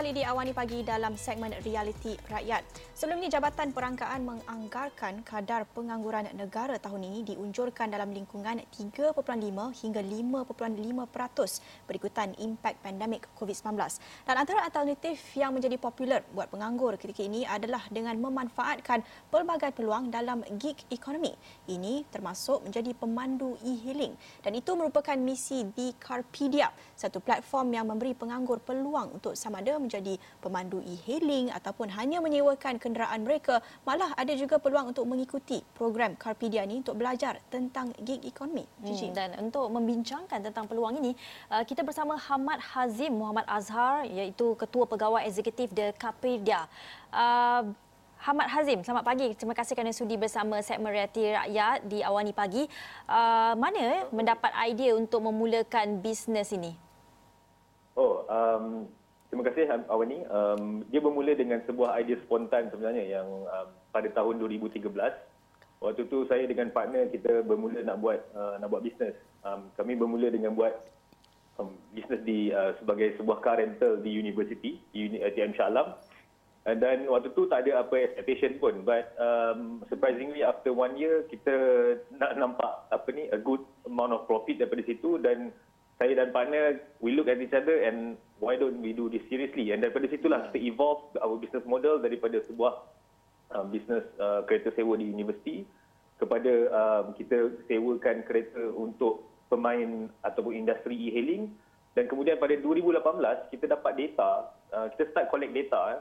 kembali 0.00 0.16
di 0.16 0.24
Awani 0.24 0.56
Pagi 0.56 0.80
dalam 0.80 1.12
segmen 1.12 1.52
Realiti 1.60 2.16
Rakyat. 2.24 2.64
Sebelum 2.96 3.20
ini, 3.20 3.28
Jabatan 3.28 3.68
Perangkaan 3.68 4.24
menganggarkan 4.24 5.20
kadar 5.20 5.68
pengangguran 5.76 6.24
negara 6.40 6.80
tahun 6.80 7.04
ini 7.04 7.20
diunjurkan 7.28 7.92
dalam 7.92 8.08
lingkungan 8.08 8.64
3.5 8.64 9.12
hingga 9.12 10.00
5.5% 10.00 11.84
berikutan 11.84 12.32
impak 12.40 12.80
pandemik 12.80 13.28
COVID-19. 13.36 13.76
Dan 14.24 14.40
antara 14.40 14.64
alternatif 14.64 15.20
yang 15.36 15.52
menjadi 15.52 15.76
popular 15.76 16.24
buat 16.32 16.48
penganggur 16.48 16.96
ketika 16.96 17.20
ini 17.20 17.44
adalah 17.44 17.84
dengan 17.92 18.16
memanfaatkan 18.24 19.04
pelbagai 19.28 19.76
peluang 19.76 20.08
dalam 20.08 20.40
gig 20.56 20.80
ekonomi. 20.88 21.36
Ini 21.68 22.08
termasuk 22.08 22.64
menjadi 22.64 22.96
pemandu 22.96 23.60
e-hailing 23.60 24.16
dan 24.40 24.56
itu 24.56 24.72
merupakan 24.72 25.20
misi 25.20 25.68
di 25.76 25.92
Carpedia, 26.00 26.72
satu 26.96 27.20
platform 27.20 27.76
yang 27.76 27.84
memberi 27.84 28.16
penganggur 28.16 28.64
peluang 28.64 29.20
untuk 29.20 29.36
sama 29.36 29.60
ada 29.60 29.89
menjadi 29.90 30.14
pemandu 30.38 30.78
e-hailing 30.86 31.50
ataupun 31.50 31.90
hanya 31.90 32.22
menyewakan 32.22 32.78
kenderaan 32.78 33.26
mereka 33.26 33.58
malah 33.82 34.14
ada 34.14 34.30
juga 34.38 34.62
peluang 34.62 34.94
untuk 34.94 35.02
mengikuti 35.10 35.58
program 35.74 36.14
Carpedia 36.14 36.62
ini 36.62 36.78
untuk 36.78 36.94
belajar 36.94 37.42
tentang 37.50 37.90
gig 38.06 38.22
ekonomi. 38.22 38.62
Hmm, 38.78 39.10
dan 39.10 39.34
untuk 39.42 39.66
membincangkan 39.66 40.38
tentang 40.38 40.70
peluang 40.70 41.02
ini 41.02 41.18
uh, 41.50 41.66
kita 41.66 41.82
bersama 41.82 42.14
Hamad 42.14 42.62
Hazim 42.62 43.10
Muhammad 43.18 43.42
Azhar 43.50 44.06
iaitu 44.06 44.54
Ketua 44.54 44.86
Pegawai 44.86 45.26
Eksekutif 45.26 45.74
The 45.74 45.90
Carpedia. 45.98 46.70
Uh, 47.10 47.74
Hamad 48.20 48.52
Hazim, 48.52 48.84
selamat 48.84 49.00
pagi. 49.00 49.32
Terima 49.32 49.56
kasih 49.56 49.72
kerana 49.72 49.96
sudi 49.96 50.20
bersama 50.20 50.60
segmen 50.60 50.92
Realiti 50.92 51.24
Rakyat 51.24 51.88
di 51.88 52.04
Awani 52.04 52.36
Pagi. 52.36 52.68
Uh, 53.08 53.56
mana 53.56 54.04
mendapat 54.12 54.52
idea 54.68 54.92
untuk 54.92 55.24
memulakan 55.24 56.04
bisnes 56.04 56.52
ini? 56.52 56.76
Oh, 57.96 58.20
um, 58.28 58.84
Terima 59.30 59.46
kasih 59.46 59.70
Awani. 59.86 60.26
Um, 60.26 60.82
dia 60.90 60.98
bermula 60.98 61.30
dengan 61.38 61.62
sebuah 61.62 61.94
idea 62.02 62.18
spontan 62.26 62.66
sebenarnya 62.74 63.06
yang 63.06 63.46
um, 63.46 63.68
pada 63.94 64.10
tahun 64.10 64.42
2013. 64.42 64.90
Waktu 65.80 66.02
tu 66.10 66.26
saya 66.26 66.44
dengan 66.50 66.74
partner 66.74 67.06
kita 67.08 67.46
bermula 67.46 67.78
nak 67.86 68.02
buat 68.02 68.18
uh, 68.34 68.58
nak 68.58 68.68
buat 68.74 68.82
bisnes. 68.82 69.14
Um, 69.46 69.70
kami 69.78 69.94
bermula 69.94 70.34
dengan 70.34 70.58
buat 70.58 70.74
um, 71.62 71.78
bisnes 71.94 72.26
di 72.26 72.50
uh, 72.50 72.74
sebagai 72.82 73.14
sebuah 73.22 73.38
car 73.38 73.62
rental 73.62 74.02
di 74.02 74.10
university 74.10 74.82
di 74.90 75.22
UTM 75.22 75.54
Shah 75.54 75.70
Alam. 75.70 75.94
Dan 76.66 77.08
waktu 77.08 77.32
tu 77.32 77.48
tak 77.48 77.64
ada 77.64 77.86
apa 77.86 78.02
expectation 78.02 78.58
pun. 78.58 78.82
But 78.82 79.14
um, 79.16 79.86
surprisingly 79.86 80.42
after 80.42 80.74
one 80.74 80.98
year 80.98 81.22
kita 81.30 81.54
nak 82.18 82.34
nampak 82.34 82.90
apa 82.90 83.08
ni 83.14 83.30
a 83.30 83.38
good 83.38 83.62
amount 83.86 84.10
of 84.10 84.26
profit 84.26 84.58
daripada 84.58 84.82
situ 84.84 85.22
dan 85.22 85.54
saya 86.00 86.16
dan 86.16 86.32
partner 86.32 86.80
we 87.04 87.12
look 87.12 87.28
at 87.28 87.36
each 87.36 87.52
other 87.52 87.84
and 87.84 88.16
why 88.40 88.56
don't 88.56 88.80
we 88.80 88.96
do 88.96 89.12
this 89.12 89.20
seriously? 89.28 89.68
And 89.68 89.84
daripada 89.84 90.08
situlah 90.08 90.48
kita 90.48 90.58
evolve 90.64 91.12
our 91.20 91.36
business 91.36 91.60
model 91.68 92.00
daripada 92.00 92.40
sebuah 92.48 92.88
uh, 93.52 93.64
business 93.68 94.08
uh, 94.16 94.40
kereta 94.48 94.72
sewa 94.72 94.96
di 94.96 95.12
universiti 95.12 95.68
kepada 96.16 96.52
uh, 96.72 97.02
kita 97.20 97.52
sewakan 97.68 98.24
kereta 98.24 98.72
untuk 98.72 99.28
pemain 99.52 100.08
ataupun 100.24 100.56
industri 100.56 100.96
e-hailing. 100.96 101.52
Dan 101.92 102.08
kemudian 102.08 102.40
pada 102.40 102.56
2018 102.56 103.52
kita 103.52 103.68
dapat 103.68 103.92
data 104.00 104.56
uh, 104.72 104.88
kita 104.96 105.12
start 105.12 105.28
collect 105.28 105.52
data. 105.52 106.00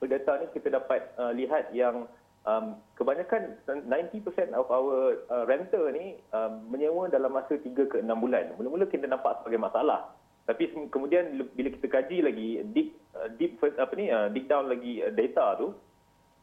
Data 0.00 0.32
ni 0.40 0.46
kita 0.56 0.80
dapat 0.80 1.12
uh, 1.20 1.30
lihat 1.36 1.70
yang 1.76 2.08
um, 2.46 2.78
kebanyakan 2.96 3.56
90% 3.66 4.56
of 4.56 4.66
our 4.72 5.20
uh, 5.28 5.44
renter 5.44 5.90
ni 5.92 6.16
um, 6.32 6.64
menyewa 6.70 7.10
dalam 7.10 7.34
masa 7.34 7.56
3 7.56 7.66
ke 7.74 7.98
6 8.00 8.06
bulan. 8.06 8.54
Mula-mula 8.56 8.88
kita 8.88 9.04
nampak 9.08 9.42
sebagai 9.42 9.60
masalah. 9.60 10.12
Tapi 10.48 10.72
kemudian 10.90 11.36
bila 11.54 11.68
kita 11.70 11.86
kaji 11.86 12.26
lagi 12.26 12.48
deep 12.74 12.96
uh, 13.14 13.28
deep 13.38 13.60
apa 13.62 13.92
ni 13.94 14.10
uh, 14.10 14.26
deep 14.32 14.50
down 14.50 14.66
lagi 14.66 15.04
uh, 15.04 15.12
data 15.12 15.54
tu 15.60 15.70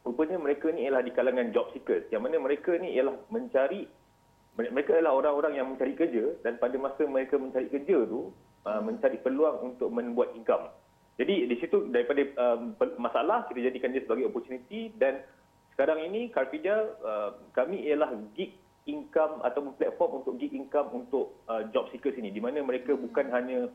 rupanya 0.08 0.40
mereka 0.40 0.72
ni 0.72 0.88
ialah 0.88 1.04
di 1.04 1.12
kalangan 1.12 1.52
job 1.52 1.68
seekers 1.76 2.08
yang 2.16 2.24
mana 2.24 2.40
mereka 2.40 2.72
ni 2.80 2.96
ialah 2.96 3.20
mencari 3.28 3.84
mereka 4.56 4.98
adalah 4.98 5.14
orang-orang 5.14 5.60
yang 5.60 5.68
mencari 5.70 5.94
kerja 5.94 6.40
dan 6.42 6.56
pada 6.58 6.80
masa 6.80 7.04
mereka 7.06 7.36
mencari 7.36 7.68
kerja 7.68 8.08
tu 8.08 8.32
uh, 8.64 8.82
mencari 8.82 9.20
peluang 9.22 9.76
untuk 9.76 9.92
membuat 9.92 10.34
income. 10.34 10.72
Jadi 11.18 11.50
di 11.50 11.56
situ 11.58 11.90
daripada 11.90 12.22
um, 12.38 12.78
masalah 13.02 13.46
kita 13.50 13.70
jadikan 13.70 13.92
dia 13.92 14.06
sebagai 14.06 14.30
opportunity 14.30 14.94
dan 14.98 15.22
sekarang 15.78 16.10
ini 16.10 16.34
Carpedia 16.34 16.90
uh, 17.06 17.38
kami 17.54 17.86
ialah 17.86 18.10
gig 18.34 18.58
income 18.90 19.46
ataupun 19.46 19.78
platform 19.78 20.26
untuk 20.26 20.42
gig 20.42 20.50
income 20.50 20.90
untuk 20.90 21.38
uh, 21.46 21.70
job 21.70 21.86
seekers 21.94 22.18
ini. 22.18 22.34
Di 22.34 22.42
mana 22.42 22.66
mereka 22.66 22.98
bukan 22.98 23.30
hanya 23.30 23.70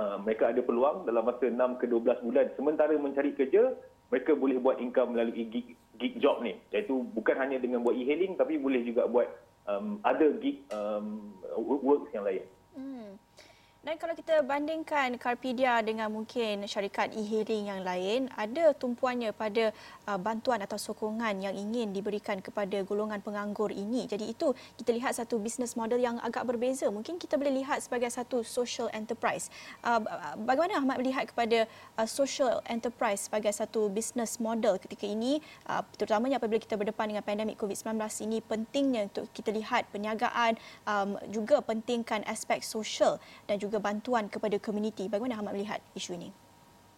uh, 0.00 0.16
mereka 0.16 0.48
ada 0.48 0.64
peluang 0.64 1.04
dalam 1.04 1.28
masa 1.28 1.52
6 1.52 1.76
ke 1.76 1.92
12 1.92 2.24
bulan 2.24 2.46
sementara 2.56 2.96
mencari 2.96 3.36
kerja 3.36 3.76
mereka 4.08 4.32
boleh 4.32 4.56
buat 4.64 4.80
income 4.80 5.12
melalui 5.12 5.44
gig 5.52 5.76
gig 6.00 6.16
job 6.24 6.40
ni. 6.40 6.56
Iaitu 6.72 7.04
bukan 7.12 7.36
hanya 7.36 7.60
dengan 7.60 7.84
buat 7.84 8.00
e-hailing 8.00 8.40
tapi 8.40 8.56
boleh 8.56 8.80
juga 8.88 9.04
buat 9.04 9.28
um, 9.68 10.00
other 10.08 10.40
gig 10.40 10.64
um, 10.72 11.36
works 11.60 12.08
yang 12.16 12.24
lain. 12.24 12.48
Dan 13.86 14.02
kalau 14.02 14.18
kita 14.18 14.42
bandingkan 14.42 15.14
Carpedia 15.14 15.78
dengan 15.78 16.10
mungkin 16.10 16.66
syarikat 16.66 17.14
e-hailing 17.14 17.70
yang 17.70 17.86
lain, 17.86 18.26
ada 18.34 18.74
tumpuannya 18.74 19.30
pada 19.30 19.70
uh, 20.10 20.18
bantuan 20.18 20.58
atau 20.58 20.74
sokongan 20.74 21.38
yang 21.38 21.54
ingin 21.54 21.94
diberikan 21.94 22.42
kepada 22.42 22.82
golongan 22.82 23.22
penganggur 23.22 23.70
ini. 23.70 24.10
Jadi 24.10 24.34
itu 24.34 24.50
kita 24.74 24.90
lihat 24.90 25.14
satu 25.14 25.38
business 25.38 25.78
model 25.78 26.02
yang 26.02 26.18
agak 26.18 26.42
berbeza. 26.50 26.90
Mungkin 26.90 27.14
kita 27.14 27.38
boleh 27.38 27.62
lihat 27.62 27.78
sebagai 27.78 28.10
satu 28.10 28.42
social 28.42 28.90
enterprise. 28.90 29.54
Uh, 29.86 30.02
bagaimana 30.34 30.82
Ahmad 30.82 30.98
melihat 30.98 31.30
kepada 31.30 31.70
uh, 31.94 32.08
social 32.10 32.58
enterprise 32.66 33.30
sebagai 33.30 33.54
satu 33.54 33.86
business 33.86 34.42
model 34.42 34.82
ketika 34.82 35.06
ini, 35.06 35.38
uh, 35.70 35.86
terutamanya 35.94 36.42
apabila 36.42 36.58
kita 36.58 36.74
berdepan 36.74 37.14
dengan 37.14 37.22
pandemik 37.22 37.54
COVID-19 37.54 38.02
ini, 38.26 38.42
pentingnya 38.42 39.06
untuk 39.14 39.30
kita 39.30 39.54
lihat 39.54 39.86
perniagaan, 39.94 40.58
um, 40.90 41.14
juga 41.30 41.62
pentingkan 41.62 42.26
aspek 42.26 42.66
social 42.66 43.22
dan 43.46 43.62
juga 43.62 43.75
juga 43.76 43.92
bantuan 43.92 44.24
kepada 44.32 44.56
komuniti. 44.56 45.04
Bagaimana 45.04 45.36
Ahmad 45.36 45.52
melihat 45.52 45.84
isu 45.92 46.16
ini? 46.16 46.32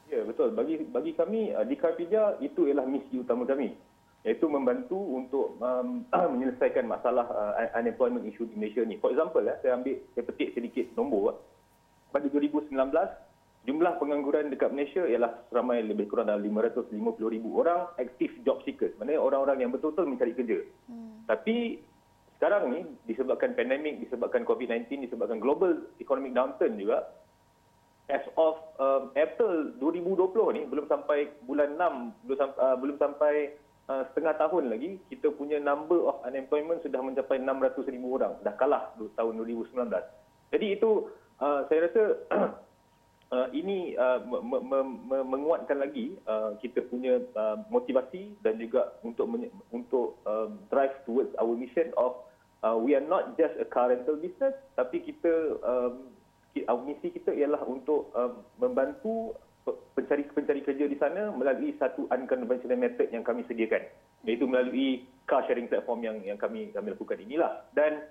Ya, 0.07 0.23
betul. 0.23 0.55
Bagi 0.55 0.87
bagi 0.87 1.11
kami 1.19 1.51
uh, 1.51 1.67
di 1.67 1.75
Karpija 1.75 2.39
itu 2.39 2.71
ialah 2.71 2.87
misi 2.87 3.19
utama 3.19 3.43
kami 3.43 3.75
iaitu 4.23 4.47
membantu 4.47 4.95
untuk 4.95 5.59
um, 5.59 6.07
menyelesaikan 6.39 6.87
masalah 6.87 7.27
uh, 7.27 7.75
unemployment 7.75 8.23
issue 8.31 8.47
di 8.47 8.55
Malaysia 8.55 8.87
ni. 8.87 8.95
For 9.03 9.11
example, 9.11 9.43
eh, 9.43 9.59
saya 9.59 9.75
ambil 9.75 9.99
saya 10.15 10.23
petik 10.23 10.55
sedikit 10.55 10.87
nombor. 10.95 11.43
Pada 12.15 12.31
2019, 12.31 12.71
jumlah 13.67 13.93
pengangguran 13.99 14.55
dekat 14.55 14.71
Malaysia 14.71 15.03
ialah 15.03 15.51
ramai 15.51 15.83
lebih 15.83 16.07
kurang 16.07 16.31
dalam 16.31 16.47
550 16.47 16.95
ribu 17.27 17.59
orang 17.59 17.91
aktif 17.99 18.31
job 18.47 18.63
seekers. 18.63 18.95
Maksudnya 19.03 19.19
orang-orang 19.19 19.67
yang 19.67 19.71
betul-betul 19.75 20.07
mencari 20.07 20.33
kerja. 20.33 20.63
Hmm. 20.87 21.27
Tapi 21.27 21.83
sekarang 22.39 22.71
ni 22.71 22.87
disebabkan 23.11 23.59
pandemik, 23.59 23.99
disebabkan 23.99 24.47
COVID-19, 24.47 25.11
disebabkan 25.11 25.43
global 25.43 25.91
economic 25.99 26.39
downturn 26.39 26.79
juga, 26.79 27.11
as 28.07 28.23
of 28.39 28.63
um, 28.79 29.11
April 29.19 29.75
2020 29.83 30.55
ni 30.55 30.63
belum 30.71 30.87
sampai 30.87 31.35
bulan 31.51 31.75
6, 31.75 32.31
belum 32.31 32.39
sampai, 32.39 32.59
uh, 32.63 32.77
belum 32.79 32.97
sampai 33.03 33.35
uh, 33.91 34.03
setengah 34.15 34.39
tahun 34.39 34.71
lagi, 34.71 35.03
kita 35.11 35.35
punya 35.35 35.59
number 35.59 35.99
of 36.07 36.23
unemployment 36.23 36.79
sudah 36.87 37.03
mencapai 37.03 37.43
600 37.43 37.91
ribu 37.91 38.15
orang. 38.15 38.39
Dah 38.47 38.55
kalah 38.55 38.95
tahun 39.19 39.35
2019. 39.43 39.91
Jadi 40.55 40.67
itu 40.79 41.11
uh, 41.43 41.67
saya 41.67 41.91
rasa 41.91 42.03
uh, 43.35 43.49
ini 43.51 43.99
uh, 43.99 44.23
me- 44.25 44.63
me- 44.63 44.99
me- 45.11 45.27
menguatkan 45.27 45.83
lagi 45.83 46.17
uh, 46.31 46.57
kita 46.63 46.87
punya 46.87 47.19
uh, 47.35 47.61
motivasi 47.69 48.39
dan 48.47 48.63
juga 48.63 48.95
untuk 49.05 49.27
untuk 49.75 50.23
um, 50.23 50.63
drive 50.73 50.95
towards 51.03 51.35
our 51.37 51.53
mission 51.53 51.91
of 51.99 52.28
uh, 52.63 52.77
we 52.79 52.95
are 52.95 53.05
not 53.05 53.37
just 53.37 53.55
a 53.61 53.67
car 53.67 53.91
rental 53.91 54.19
business 54.19 54.55
tapi 54.75 55.03
kita 55.03 55.59
um, 55.63 56.11
misi 56.87 57.15
kita 57.15 57.31
ialah 57.31 57.63
untuk 57.69 58.11
um, 58.19 58.43
membantu 58.59 59.37
pencari 59.95 60.25
pencari 60.33 60.61
kerja 60.65 60.89
di 60.89 60.97
sana 60.97 61.29
melalui 61.35 61.77
satu 61.77 62.09
unconventional 62.09 62.81
method 62.81 63.09
yang 63.13 63.25
kami 63.27 63.45
sediakan. 63.45 63.85
Iaitu 64.25 64.49
melalui 64.49 65.05
car 65.29 65.45
sharing 65.45 65.69
platform 65.69 66.01
yang 66.03 66.17
yang 66.25 66.39
kami 66.41 66.73
kami 66.73 66.95
lakukan 66.95 67.21
inilah. 67.21 67.69
Dan 67.77 68.09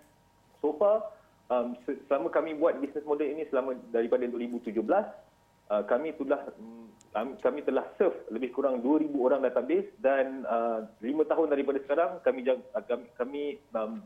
so 0.62 0.78
far 0.78 1.02
um, 1.50 1.74
selama 2.08 2.30
kami 2.30 2.56
buat 2.56 2.78
business 2.80 3.06
model 3.08 3.28
ini 3.28 3.48
selama 3.50 3.76
daripada 3.90 4.30
2017 4.30 4.78
uh, 4.78 5.84
kami 5.90 6.14
telah 6.16 6.42
um, 6.62 7.34
kami 7.42 7.66
telah 7.66 7.86
serve 7.98 8.16
lebih 8.30 8.54
kurang 8.54 8.86
2000 8.86 9.10
orang 9.18 9.42
database 9.42 9.90
dan 9.98 10.46
uh, 10.46 10.86
5 11.02 11.32
tahun 11.32 11.48
daripada 11.50 11.82
sekarang 11.82 12.12
kami 12.22 12.46
kami, 12.86 13.06
kami 13.18 13.44
um, 13.74 14.06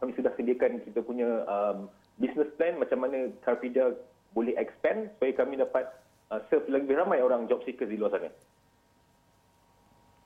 kami 0.00 0.12
sudah 0.12 0.32
sediakan 0.36 0.84
kita 0.84 1.00
punya 1.00 1.44
um, 1.48 1.88
business 2.20 2.48
plan 2.60 2.76
macam 2.76 3.04
mana 3.04 3.32
Carpedia 3.44 3.96
boleh 4.36 4.52
expand 4.60 5.08
supaya 5.16 5.32
kami 5.32 5.56
dapat 5.56 5.88
uh, 6.28 6.40
serve 6.52 6.68
lebih 6.68 7.00
ramai 7.00 7.24
orang 7.24 7.48
job 7.48 7.64
seekers 7.64 7.88
di 7.88 7.96
luar 7.96 8.12
sana. 8.12 8.28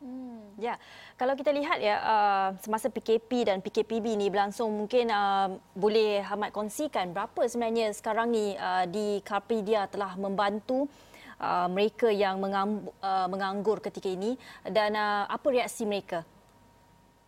Hmm, 0.01 0.57
ya, 0.57 0.81
kalau 1.21 1.37
kita 1.37 1.53
lihat 1.53 1.77
ya 1.77 2.01
uh, 2.01 2.49
semasa 2.57 2.89
PKP 2.89 3.53
dan 3.53 3.61
PKPB 3.61 4.17
ni 4.17 4.33
berlangsung 4.33 4.73
mungkin 4.73 5.13
uh, 5.13 5.61
boleh 5.77 6.25
Hamad 6.25 6.57
kongsikan 6.57 7.13
berapa 7.13 7.45
sebenarnya 7.45 7.93
sekarang 7.93 8.33
ni 8.33 8.57
uh, 8.57 8.89
di 8.89 9.21
Carpedia 9.21 9.85
telah 9.93 10.17
membantu 10.17 10.89
uh, 11.37 11.69
mereka 11.69 12.09
yang 12.09 12.41
menganggur, 12.41 12.97
uh, 13.05 13.29
menganggur 13.29 13.79
ketika 13.85 14.09
ini 14.09 14.41
dan 14.65 14.97
uh, 14.97 15.29
apa 15.29 15.47
reaksi 15.53 15.85
mereka? 15.85 16.25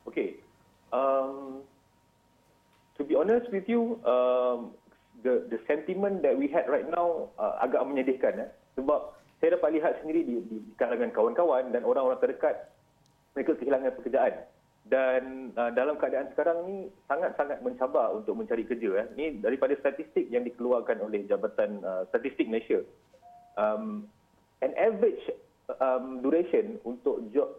Okay. 0.09 0.41
Um, 0.89 1.61
to 3.03 3.09
be 3.11 3.19
honest 3.19 3.51
with 3.51 3.67
you, 3.67 3.99
um, 4.07 4.71
the 5.27 5.51
the 5.51 5.59
sentiment 5.67 6.23
that 6.23 6.39
we 6.39 6.47
had 6.47 6.71
right 6.71 6.87
now 6.87 7.35
uh, 7.35 7.59
agak 7.59 7.83
menyedihkan. 7.83 8.47
Eh? 8.47 8.51
Sebab 8.79 9.19
saya 9.43 9.59
dapat 9.59 9.75
lihat 9.75 9.99
sendiri 10.07 10.23
di, 10.23 10.39
di, 10.47 10.57
kalangan 10.79 11.11
kawan-kawan 11.11 11.75
dan 11.75 11.83
orang-orang 11.83 12.23
terdekat, 12.23 12.71
mereka 13.35 13.59
kehilangan 13.59 13.91
pekerjaan. 13.99 14.47
Dan 14.87 15.51
uh, 15.59 15.75
dalam 15.75 15.99
keadaan 15.99 16.31
sekarang 16.35 16.63
ni 16.67 16.87
sangat-sangat 17.11 17.59
mencabar 17.67 18.15
untuk 18.15 18.39
mencari 18.39 18.63
kerja. 18.63 19.03
Eh. 19.03 19.07
Ini 19.19 19.27
daripada 19.43 19.75
statistik 19.83 20.31
yang 20.31 20.47
dikeluarkan 20.47 21.03
oleh 21.03 21.27
Jabatan 21.27 21.83
uh, 21.83 22.07
Statistik 22.15 22.47
Malaysia. 22.47 22.87
Um, 23.59 24.07
an 24.63 24.71
average 24.79 25.27
um, 25.83 26.23
duration 26.23 26.79
untuk 26.87 27.19
job, 27.35 27.51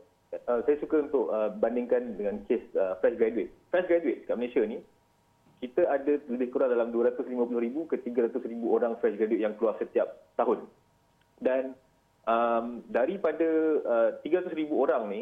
uh, 0.48 0.64
saya 0.64 0.80
suka 0.80 1.04
untuk 1.04 1.36
uh, 1.36 1.52
bandingkan 1.60 2.16
dengan 2.16 2.44
kes 2.48 2.64
uh, 2.80 2.96
fresh 3.04 3.20
graduate. 3.20 3.52
Fresh 3.72 3.88
graduate 3.92 4.24
kat 4.24 4.36
Malaysia 4.40 4.64
ni, 4.68 4.80
kita 5.64 5.88
ada 5.88 6.20
lebih 6.28 6.52
kurang 6.52 6.76
dalam 6.76 6.92
250,000 6.92 7.32
ke 7.88 7.96
300,000 8.04 8.44
orang 8.68 9.00
fresh 9.00 9.16
graduate 9.16 9.48
yang 9.48 9.56
keluar 9.56 9.80
setiap 9.80 10.28
tahun 10.36 10.68
dan 11.40 11.72
um, 12.28 12.84
daripada 12.92 13.48
uh, 13.88 14.10
300 14.20 14.52
ribu 14.60 14.84
orang 14.84 15.08
ni 15.08 15.22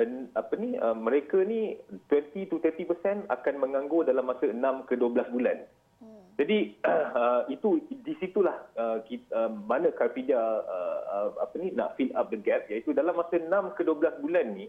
dan 0.00 0.32
apa 0.32 0.56
ni 0.56 0.76
uh, 0.80 0.96
mereka 0.96 1.40
ni 1.44 1.76
20 2.08 2.52
to 2.52 2.56
30% 2.60 3.28
akan 3.28 3.54
menganggur 3.56 4.04
dalam 4.04 4.28
masa 4.28 4.48
6 4.48 4.88
ke 4.88 4.96
12 4.96 5.32
bulan. 5.32 5.64
Hmm. 6.00 6.24
Jadi 6.36 6.76
uh, 7.20 7.48
itu 7.48 7.80
di 8.04 8.12
situlah 8.20 8.56
uh, 8.76 9.00
kita, 9.04 9.28
uh, 9.32 9.50
mana 9.52 9.88
Carpedia 9.92 10.36
uh, 10.40 11.00
uh, 11.04 11.28
apa 11.40 11.54
ni 11.56 11.72
nak 11.72 11.96
fill 11.96 12.12
up 12.16 12.28
the 12.28 12.40
gap 12.40 12.68
iaitu 12.68 12.92
dalam 12.92 13.16
masa 13.16 13.40
6 13.40 13.76
ke 13.76 13.82
12 13.84 14.24
bulan 14.24 14.46
ni 14.52 14.68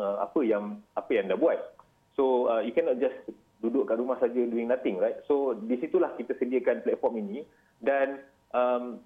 uh, 0.00 0.24
apa 0.24 0.40
yang 0.40 0.80
apa 0.96 1.10
yang 1.12 1.28
dah 1.28 1.36
buat. 1.36 1.60
So 2.16 2.48
uh, 2.48 2.64
you 2.64 2.72
cannot 2.72 2.96
just 2.96 3.16
duduk 3.60 3.84
kat 3.88 4.00
rumah 4.00 4.16
saja 4.16 4.40
doing 4.40 4.68
nothing 4.68 4.96
right. 4.96 5.20
So 5.28 5.56
di 5.56 5.76
situlah 5.76 6.16
kita 6.16 6.36
sediakan 6.40 6.84
platform 6.84 7.20
ini. 7.20 7.38
Dan 7.80 8.24
um, 8.56 9.00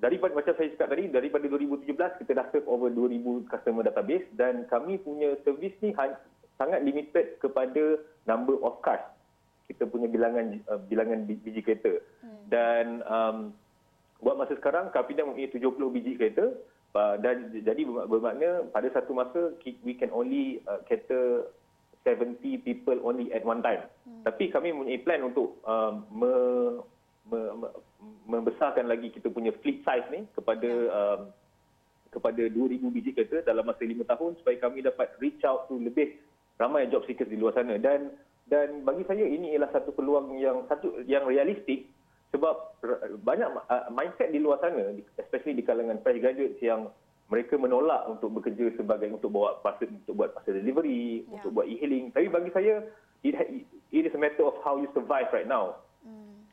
daripada 0.00 0.32
macam 0.32 0.52
saya 0.56 0.72
cakap 0.72 0.96
tadi 0.96 1.12
daripada 1.12 1.44
2017 1.46 2.20
kita 2.24 2.32
dah 2.36 2.46
serve 2.52 2.68
over 2.68 2.88
2000 2.88 3.48
customer 3.52 3.84
database. 3.84 4.26
Dan 4.32 4.64
kami 4.72 4.96
punya 5.00 5.36
servis 5.44 5.76
ni 5.84 5.92
sangat 6.56 6.80
limited 6.84 7.36
kepada 7.40 8.00
number 8.24 8.56
of 8.64 8.80
cars. 8.80 9.04
Kita 9.68 9.86
punya 9.86 10.10
bilangan 10.10 10.60
uh, 10.66 10.80
bilangan 10.88 11.28
biji 11.28 11.62
kereta. 11.62 12.00
Hmm. 12.20 12.42
dan 12.50 12.86
um, 13.06 13.38
buat 14.20 14.36
masa 14.36 14.52
sekarang 14.58 14.92
Kapida 14.92 15.24
mempunyai 15.24 15.52
70 15.52 15.94
biji 15.94 16.12
kereta. 16.16 16.52
Uh, 16.90 17.14
dan 17.22 17.54
jadi 17.54 17.86
bermakna 17.86 18.66
pada 18.74 18.90
satu 18.90 19.14
masa 19.14 19.54
we 19.86 19.94
can 19.94 20.10
only 20.10 20.58
uh, 20.66 20.82
cater 20.90 21.46
70 22.04 22.64
people 22.64 22.96
only 23.04 23.28
at 23.32 23.44
one 23.44 23.60
time. 23.60 23.84
Hmm. 24.08 24.24
Tapi 24.24 24.48
kami 24.48 24.72
mempunyai 24.72 25.04
plan 25.04 25.20
untuk 25.26 25.60
uh, 25.68 26.00
me, 26.08 26.32
me, 27.28 27.40
me, 27.60 27.68
membesarkan 28.28 28.88
lagi 28.88 29.12
kita 29.12 29.28
punya 29.28 29.52
fleet 29.60 29.84
size 29.84 30.08
ni 30.08 30.24
kepada 30.32 30.70
ya. 30.70 31.18
um, 31.18 31.20
kepada 32.10 32.42
2000 32.50 32.90
biji 32.90 33.10
kereta 33.14 33.46
dalam 33.46 33.62
masa 33.62 33.86
5 33.86 34.02
tahun 34.02 34.32
supaya 34.42 34.56
kami 34.58 34.82
dapat 34.82 35.14
reach 35.22 35.42
out 35.46 35.70
to 35.70 35.78
lebih 35.78 36.18
ramai 36.58 36.90
job 36.90 37.06
seekers 37.06 37.30
di 37.30 37.38
luar 37.38 37.54
sana 37.54 37.78
dan 37.78 38.10
dan 38.50 38.82
bagi 38.82 39.06
saya 39.06 39.22
ini 39.22 39.54
ialah 39.54 39.70
satu 39.70 39.94
peluang 39.94 40.34
yang 40.42 40.66
satu 40.66 41.06
yang 41.06 41.22
realistik 41.24 41.86
sebab 42.34 42.76
banyak 43.22 43.46
uh, 43.70 43.86
mindset 43.94 44.34
di 44.34 44.42
luar 44.42 44.58
sana 44.58 44.90
especially 45.22 45.54
di 45.54 45.64
kalangan 45.64 46.02
fresh 46.02 46.18
graduates 46.18 46.58
yang 46.58 46.90
mereka 47.30 47.54
menolak 47.54 48.10
untuk 48.10 48.34
bekerja 48.34 48.74
sebagai 48.74 49.08
untuk 49.14 49.30
bawa 49.30 49.62
pasal 49.62 49.86
untuk 49.88 50.18
buat 50.18 50.34
pasal 50.34 50.58
delivery 50.58 51.24
yeah. 51.24 51.34
untuk 51.38 51.54
buat 51.54 51.66
e-hailing 51.70 52.10
tapi 52.10 52.26
bagi 52.26 52.50
saya 52.50 52.82
it, 53.22 53.38
it 53.94 54.02
is 54.04 54.14
a 54.14 54.20
matter 54.20 54.44
of 54.44 54.58
how 54.66 54.76
you 54.76 54.90
survive 54.92 55.30
right 55.30 55.46
now 55.46 55.78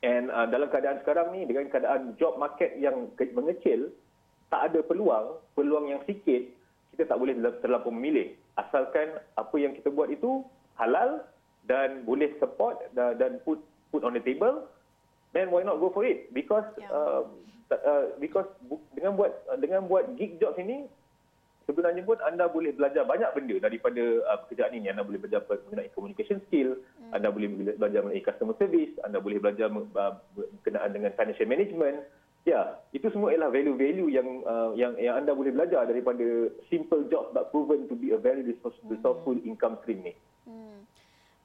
And 0.06 0.29
uh, 0.29 0.45
dalam 0.45 0.69
keadaan 0.69 1.01
sekarang 1.01 1.33
ni 1.33 1.50
dengan 1.50 1.74
keadaan 1.74 2.13
job 2.21 2.38
market 2.38 2.77
yang 2.77 3.09
mengecil, 3.18 3.89
tak 4.53 4.69
ada 4.69 4.85
peluang, 4.85 5.41
peluang 5.57 5.89
yang 5.89 6.01
sikit, 6.06 6.45
kita 6.94 7.09
tak 7.09 7.18
boleh 7.18 7.33
terlampau 7.65 7.89
memilih. 7.89 8.38
Asalkan 8.62 9.18
apa 9.33 9.56
yang 9.57 9.73
kita 9.73 9.89
buat 9.89 10.13
itu 10.13 10.45
halal 10.77 11.25
dan 11.65 12.06
boleh 12.06 12.30
support 12.38 12.77
dan, 12.94 13.18
dan 13.18 13.41
put 13.41 13.57
put 13.89 14.06
on 14.06 14.13
the 14.13 14.21
table, 14.21 14.69
then 15.33 15.50
why 15.50 15.65
not 15.65 15.81
go 15.81 15.89
for 15.89 16.06
it? 16.06 16.30
Because 16.30 16.65
yeah. 16.77 16.94
uh, 16.94 17.25
uh, 17.72 18.16
because 18.22 18.48
dengan 18.96 19.19
buat 19.19 19.31
dengan 19.60 19.88
buat 19.88 20.16
gig 20.16 20.40
job 20.40 20.56
ini 20.56 20.88
sebenarnya 21.68 22.02
pun 22.08 22.18
anda 22.24 22.48
boleh 22.48 22.72
belajar 22.72 23.04
banyak 23.04 23.28
benda 23.36 23.56
daripada 23.68 24.04
uh, 24.24 24.38
pekerjaan 24.48 24.74
ini. 24.74 24.88
Anda 24.88 25.04
boleh 25.04 25.19
belajar 25.19 25.44
mengenai 25.44 25.92
communication 25.92 26.40
skill, 26.48 26.80
hmm. 26.80 27.12
anda 27.12 27.28
boleh 27.28 27.75
belajar 27.75 28.00
mengenai 28.08 28.24
customer 28.24 28.56
service, 28.56 28.96
anda 29.04 29.19
boleh 29.19 29.38
belajar 29.44 29.68
uh, 29.69 30.14
berkenaan 30.34 30.96
dengan 30.96 31.12
financial 31.14 31.52
management. 31.52 32.08
Ya, 32.48 32.80
itu 32.96 33.12
semua 33.12 33.36
ialah 33.36 33.52
value-value 33.52 34.08
yang 34.08 34.28
uh, 34.48 34.72
yang 34.80 34.96
yang 34.96 35.19
anda 35.19 35.36
boleh 35.36 35.52
belajar 35.52 35.84
daripada 35.84 36.48
simple 36.72 37.04
job 37.12 37.36
but 37.36 37.52
proven 37.52 37.92
to 37.92 37.96
be 38.00 38.16
a 38.16 38.19
very 38.19 38.40
resourceful 38.48 39.36
hmm. 39.36 39.44
income 39.44 39.75
stream 39.84 40.00
ni. 40.08 40.16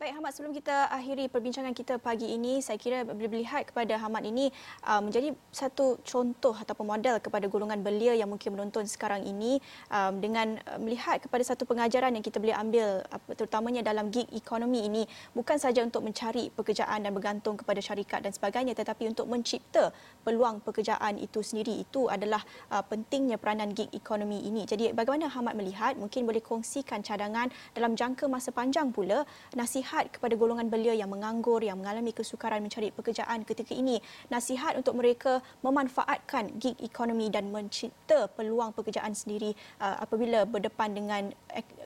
Baik 0.03 0.19
Ahmad, 0.19 0.35
sebelum 0.35 0.51
kita 0.51 0.91
akhiri 0.91 1.31
perbincangan 1.31 1.71
kita 1.79 1.95
pagi 1.95 2.27
ini, 2.27 2.59
saya 2.59 2.75
kira 2.75 3.07
boleh 3.07 3.31
melihat 3.31 3.63
kepada 3.63 3.95
Ahmad 4.03 4.27
ini 4.27 4.51
uh, 4.83 4.99
menjadi 4.99 5.31
satu 5.55 6.03
contoh 6.03 6.51
ataupun 6.59 6.91
model 6.91 7.23
kepada 7.23 7.47
golongan 7.47 7.79
belia 7.87 8.11
yang 8.11 8.27
mungkin 8.27 8.51
menonton 8.51 8.83
sekarang 8.91 9.23
ini 9.23 9.63
um, 9.95 10.19
dengan 10.19 10.59
uh, 10.67 10.83
melihat 10.83 11.23
kepada 11.23 11.47
satu 11.47 11.71
pengajaran 11.71 12.19
yang 12.19 12.25
kita 12.27 12.43
boleh 12.43 12.51
ambil 12.51 13.07
terutamanya 13.39 13.87
dalam 13.87 14.11
gig 14.11 14.27
ekonomi 14.35 14.83
ini 14.91 15.07
bukan 15.39 15.55
saja 15.63 15.87
untuk 15.87 16.03
mencari 16.03 16.51
pekerjaan 16.51 17.07
dan 17.07 17.15
bergantung 17.15 17.55
kepada 17.55 17.79
syarikat 17.79 18.27
dan 18.27 18.35
sebagainya 18.35 18.75
tetapi 18.75 19.07
untuk 19.07 19.31
mencipta 19.31 19.95
peluang 20.27 20.67
pekerjaan 20.67 21.15
itu 21.15 21.47
sendiri. 21.47 21.79
Itu 21.79 22.11
adalah 22.11 22.43
uh, 22.75 22.83
pentingnya 22.83 23.39
peranan 23.39 23.71
gig 23.71 23.87
ekonomi 23.95 24.51
ini. 24.51 24.67
Jadi 24.67 24.91
bagaimana 24.91 25.31
Ahmad 25.31 25.55
melihat 25.55 25.95
mungkin 25.95 26.27
boleh 26.27 26.43
kongsikan 26.43 27.07
cadangan 27.07 27.55
dalam 27.71 27.95
jangka 27.95 28.27
masa 28.27 28.51
panjang 28.51 28.91
pula 28.91 29.23
nasihat 29.55 29.92
nasihat 29.93 30.09
kepada 30.09 30.41
golongan 30.41 30.73
belia 30.73 30.97
yang 30.97 31.13
menganggur, 31.13 31.61
yang 31.61 31.77
mengalami 31.77 32.17
kesukaran 32.17 32.65
mencari 32.65 32.89
pekerjaan 32.89 33.45
ketika 33.45 33.77
ini. 33.77 34.01
Nasihat 34.33 34.73
untuk 34.81 34.97
mereka 34.97 35.45
memanfaatkan 35.61 36.57
gig 36.57 36.81
ekonomi 36.81 37.29
dan 37.29 37.53
mencipta 37.53 38.25
peluang 38.33 38.73
pekerjaan 38.73 39.13
sendiri 39.13 39.53
uh, 39.85 40.01
apabila 40.01 40.49
berdepan 40.49 40.97
dengan 40.97 41.23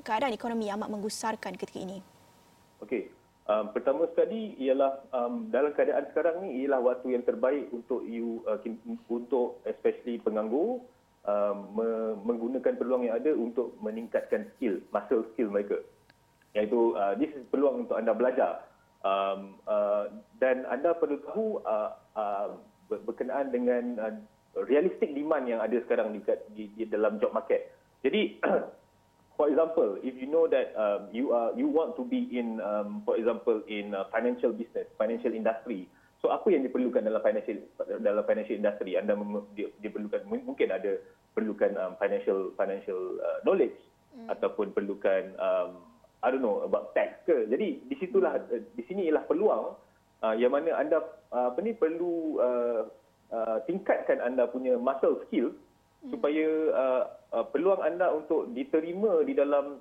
keadaan 0.07 0.31
ekonomi 0.31 0.71
yang 0.71 0.79
amat 0.79 0.95
menggusarkan 0.95 1.59
ketika 1.59 1.83
ini. 1.83 1.99
Okey. 2.79 3.11
Um, 3.51 3.75
pertama 3.75 4.07
sekali 4.15 4.55
ialah 4.55 5.03
um, 5.11 5.51
dalam 5.51 5.75
keadaan 5.75 6.07
sekarang 6.15 6.47
ni 6.47 6.63
ialah 6.63 6.79
waktu 6.87 7.11
yang 7.11 7.27
terbaik 7.27 7.67
untuk 7.75 8.07
you 8.07 8.39
uh, 8.47 8.63
untuk 9.11 9.59
especially 9.67 10.23
penganggur 10.23 10.79
um, 11.27 11.59
menggunakan 12.23 12.79
peluang 12.79 13.11
yang 13.11 13.19
ada 13.19 13.35
untuk 13.35 13.75
meningkatkan 13.83 14.47
skill, 14.55 14.79
muscle 14.95 15.27
skill 15.35 15.51
mereka 15.51 15.83
iaitu 16.57 16.97
uh, 16.97 17.13
this 17.21 17.29
is 17.37 17.45
peluang 17.53 17.85
untuk 17.85 18.01
anda 18.01 18.17
belajar 18.17 18.65
um, 19.05 19.61
uh, 19.69 20.09
dan 20.41 20.65
anda 20.73 20.97
perlu 20.97 21.21
tahu 21.29 21.61
uh, 21.69 21.93
uh, 22.17 22.57
berkenaan 22.89 23.53
dengan 23.53 23.85
uh, 24.01 24.15
realistic 24.65 25.13
demand 25.13 25.45
yang 25.45 25.61
ada 25.61 25.77
sekarang 25.85 26.17
di, 26.17 26.25
di, 26.57 26.65
di 26.73 26.85
dalam 26.89 27.21
job 27.21 27.37
market. 27.37 27.69
Jadi 28.01 28.41
for 29.39 29.53
example, 29.53 30.01
if 30.01 30.17
you 30.17 30.27
know 30.27 30.49
that 30.49 30.73
um, 30.75 31.13
you 31.13 31.37
are 31.37 31.53
you 31.53 31.69
want 31.69 31.93
to 32.01 32.09
be 32.09 32.25
in 32.33 32.59
um, 32.65 33.05
for 33.05 33.21
example 33.21 33.61
in 33.69 33.93
uh, 33.93 34.09
financial 34.09 34.51
business, 34.57 34.89
financial 34.97 35.37
industry. 35.37 35.85
So 36.25 36.33
apa 36.33 36.49
yang 36.49 36.65
diperlukan 36.65 37.05
dalam 37.05 37.21
financial 37.21 37.61
dalam 38.01 38.25
financial 38.25 38.57
industry? 38.57 38.97
Anda 38.97 39.13
diperlukan 39.85 40.25
mungkin 40.25 40.73
ada 40.73 40.97
perlukan 41.37 41.77
um, 41.77 41.93
financial 42.01 42.57
financial 42.57 43.21
uh, 43.21 43.39
knowledge 43.45 43.77
hmm. 44.17 44.33
ataupun 44.33 44.73
perlukan 44.73 45.37
um, 45.37 45.85
I 46.27 46.35
don't 46.35 46.43
know 46.43 46.67
about 46.67 46.91
tax 46.99 47.23
ke. 47.23 47.47
Jadi 47.47 47.87
di 47.87 47.95
situlah 48.03 48.35
hmm. 48.35 48.75
di 48.75 48.83
sini 48.91 49.07
ialah 49.07 49.25
peluang 49.31 49.79
uh, 50.27 50.35
yang 50.35 50.51
mana 50.51 50.75
anda 50.75 50.99
uh, 51.31 51.55
apa 51.55 51.63
ni 51.63 51.71
perlu 51.71 52.43
uh, 52.43 52.83
uh, 53.31 53.57
tingkatkan 53.71 54.19
anda 54.19 54.51
punya 54.51 54.75
muscle 54.75 55.23
skill 55.27 55.55
hmm. 55.55 56.11
supaya 56.11 56.47
uh, 56.75 57.03
uh, 57.31 57.47
peluang 57.55 57.79
anda 57.87 58.11
untuk 58.11 58.51
diterima 58.51 59.23
di 59.23 59.39
dalam 59.39 59.79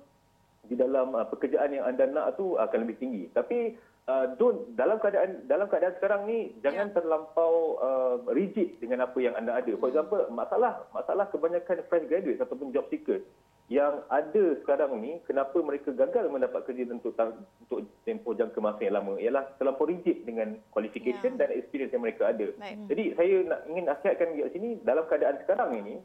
di 0.70 0.78
dalam 0.78 1.18
uh, 1.18 1.26
pekerjaan 1.26 1.74
yang 1.74 1.82
anda 1.90 2.06
nak 2.06 2.38
tu 2.38 2.54
akan 2.54 2.86
lebih 2.86 3.02
tinggi. 3.02 3.26
Tapi 3.34 3.74
uh, 4.06 4.38
don't 4.38 4.70
dalam 4.78 5.02
keadaan 5.02 5.50
dalam 5.50 5.66
keadaan 5.66 5.98
sekarang 5.98 6.30
ni 6.30 6.54
jangan 6.62 6.90
yeah. 6.90 6.94
terlampau 6.94 7.82
uh, 7.82 8.14
rigid 8.30 8.78
dengan 8.78 9.02
apa 9.02 9.18
yang 9.18 9.34
anda 9.34 9.58
ada. 9.58 9.74
For 9.82 9.90
hmm. 9.90 9.98
example, 9.98 10.22
masalah 10.30 10.86
masalah 10.94 11.26
kebanyakan 11.34 11.82
fresh 11.90 12.06
graduate 12.06 12.38
ataupun 12.38 12.70
job 12.70 12.86
seekers 12.86 13.26
yang 13.66 14.06
ada 14.14 14.54
sekarang 14.62 14.94
ni 15.02 15.18
kenapa 15.26 15.58
mereka 15.58 15.90
gagal 15.90 16.30
mendapat 16.30 16.70
kerja 16.70 16.86
untuk 16.86 17.18
untuk 17.18 17.82
tempoh 18.06 18.30
jangka 18.30 18.62
masa 18.62 18.86
yang 18.86 19.02
lama 19.02 19.18
ialah 19.18 19.42
terlampau 19.58 19.90
rigid 19.90 20.22
dengan 20.22 20.54
qualification 20.70 21.34
yeah. 21.34 21.40
dan 21.42 21.48
experience 21.50 21.90
yang 21.90 22.06
mereka 22.06 22.30
ada. 22.30 22.54
Baik. 22.54 22.78
Jadi 22.86 23.04
saya 23.18 23.34
nak 23.42 23.60
ingin 23.66 23.84
nasihatkan 23.90 24.38
kat 24.38 24.50
sini 24.54 24.78
dalam 24.86 25.02
keadaan 25.10 25.42
sekarang 25.42 25.82
ini, 25.82 25.98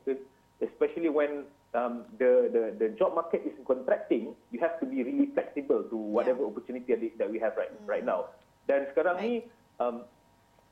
especially 0.58 1.14
when 1.14 1.46
um, 1.78 2.02
the 2.18 2.50
the 2.50 2.64
the 2.82 2.88
job 2.98 3.14
market 3.14 3.46
is 3.46 3.54
contracting, 3.70 4.34
you 4.50 4.58
have 4.58 4.82
to 4.82 4.90
be 4.90 5.06
really 5.06 5.30
flexible 5.38 5.86
to 5.86 5.98
whatever 5.98 6.42
yeah. 6.42 6.50
opportunity 6.50 7.14
that 7.14 7.30
we 7.30 7.38
have 7.38 7.54
right 7.54 7.70
mm. 7.70 7.86
right 7.86 8.02
now. 8.02 8.34
Dan 8.66 8.90
sekarang 8.90 9.22
Baik. 9.22 9.26
ni 9.26 9.34
um, 9.78 9.96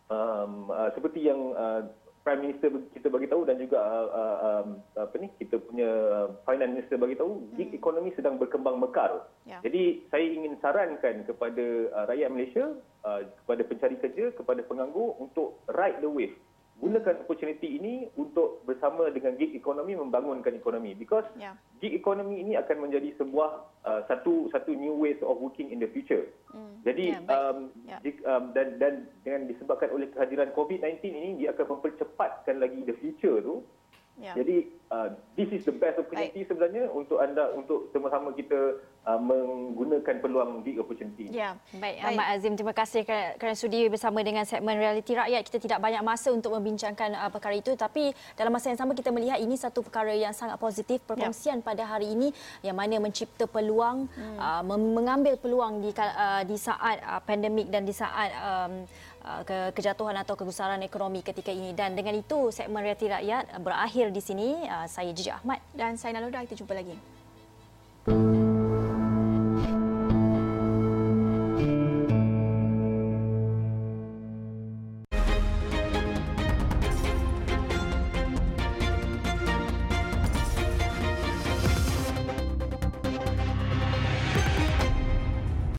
um, 0.09 0.53
uh, 0.73 0.89
seperti 0.97 1.29
yang 1.29 1.53
uh, 1.53 1.85
Prime 2.23 2.41
Minister 2.45 2.69
kita 2.91 3.07
bagi 3.07 3.31
tahu 3.31 3.47
dan 3.47 3.57
juga 3.57 3.79
uh, 3.79 4.09
uh, 4.11 4.37
um, 4.43 4.67
apa 4.99 5.15
ni 5.17 5.27
kita 5.39 5.55
punya 5.59 5.87
uh, 5.87 6.27
Finance 6.43 6.73
Minister 6.75 6.97
bagi 6.99 7.15
tahu 7.15 7.31
hmm. 7.39 7.55
gig 7.55 7.71
ekonomi 7.73 8.11
sedang 8.13 8.35
berkembang 8.35 8.77
mekar. 8.77 9.27
Ya. 9.47 9.63
Jadi 9.63 10.03
saya 10.11 10.25
ingin 10.27 10.59
sarankan 10.59 11.23
kepada 11.25 11.65
uh, 11.95 12.05
rakyat 12.11 12.29
Malaysia, 12.29 12.65
uh, 13.07 13.23
kepada 13.43 13.61
pencari 13.65 13.95
kerja, 13.97 14.35
kepada 14.35 14.61
penganggur 14.67 15.15
untuk 15.17 15.63
ride 15.71 16.03
the 16.03 16.11
wave 16.11 16.35
gunakan 16.79 17.15
opportunity 17.27 17.75
ini 17.75 18.07
untuk 18.15 18.63
bersama 18.63 19.11
dengan 19.11 19.35
gig 19.35 19.51
ekonomi 19.51 19.99
membangunkan 19.99 20.55
ekonomi 20.55 20.95
because 20.95 21.27
yeah. 21.35 21.51
gig 21.83 21.91
ekonomi 21.91 22.39
ini 22.39 22.55
akan 22.55 22.87
menjadi 22.87 23.19
sebuah 23.19 23.67
uh, 23.83 24.01
satu 24.07 24.47
satu 24.55 24.71
new 24.71 24.95
ways 24.95 25.19
of 25.19 25.35
working 25.43 25.75
in 25.75 25.83
the 25.83 25.91
future. 25.91 26.31
Mm. 26.55 26.68
Jadi 26.79 27.11
yeah, 27.11 27.27
um, 27.27 27.57
yeah. 27.83 27.99
Gig, 27.99 28.23
um, 28.23 28.55
dan 28.55 28.79
dan 28.79 29.07
dengan 29.27 29.51
disebabkan 29.51 29.91
oleh 29.91 30.07
kehadiran 30.15 30.55
COVID-19 30.55 31.03
ini 31.11 31.31
dia 31.43 31.51
akan 31.51 31.79
mempercepatkan 31.79 32.55
lagi 32.55 32.87
the 32.87 32.95
future 33.03 33.43
tu 33.43 33.59
Yeah. 34.19 34.35
Jadi 34.35 34.67
uh, 34.91 35.09
this 35.39 35.49
is 35.55 35.63
the 35.63 35.71
best 35.71 35.95
opportunity 35.95 36.43
Baik. 36.43 36.47
sebenarnya 36.51 36.91
untuk 36.91 37.23
anda 37.23 37.55
untuk 37.55 37.87
sama-sama 37.95 38.35
kita 38.35 38.83
uh, 39.07 39.15
menggunakan 39.15 40.15
peluang 40.19 40.59
big 40.59 40.75
opportunity. 40.75 41.31
Ya, 41.31 41.55
baik. 41.71 42.03
Ahmad 42.03 42.27
Azim 42.35 42.53
terima 42.59 42.75
kasih 42.75 43.07
kerana 43.07 43.55
sudi 43.55 43.87
bersama 43.87 44.19
dengan 44.19 44.43
segmen 44.43 44.75
realiti 44.75 45.15
rakyat. 45.15 45.41
Kita 45.47 45.57
tidak 45.63 45.79
banyak 45.79 46.03
masa 46.03 46.35
untuk 46.35 46.51
membincangkan 46.59 47.15
uh, 47.15 47.31
perkara 47.31 47.55
itu 47.55 47.71
tapi 47.79 48.11
dalam 48.35 48.51
masa 48.51 48.75
yang 48.75 48.79
sama 48.83 48.91
kita 48.91 49.09
melihat 49.15 49.39
ini 49.39 49.55
satu 49.55 49.79
perkara 49.79 50.11
yang 50.11 50.35
sangat 50.35 50.59
positif 50.59 50.99
perkongsian 51.07 51.63
yeah. 51.63 51.65
pada 51.65 51.83
hari 51.87 52.11
ini 52.11 52.35
yang 52.59 52.75
mana 52.75 52.99
mencipta 52.99 53.47
peluang 53.47 54.11
hmm. 54.11 54.35
uh, 54.35 54.63
mengambil 54.67 55.39
peluang 55.39 55.79
di 55.79 55.95
uh, 55.95 56.43
di 56.43 56.59
saat 56.59 56.99
uh, 57.07 57.23
pandemik 57.23 57.71
dan 57.71 57.87
di 57.87 57.95
saat 57.95 58.35
um, 58.35 58.83
ke 59.45 59.75
kejatuhan 59.75 60.15
atau 60.17 60.33
kegusaran 60.33 60.81
ekonomi 60.81 61.21
ketika 61.21 61.53
ini. 61.53 61.75
Dan 61.75 61.93
dengan 61.93 62.17
itu 62.17 62.49
segmen 62.49 62.81
realiti 62.81 63.05
rakyat 63.05 63.59
berakhir 63.61 64.09
di 64.09 64.21
sini. 64.23 64.49
Uh, 64.65 64.87
saya 64.89 65.11
Jiji 65.13 65.31
Ahmad. 65.33 65.59
Dan 65.75 65.95
saya 65.95 66.17
Naluda 66.17 66.41
kita 66.45 66.57
jumpa 66.57 66.73
lagi 66.73 67.18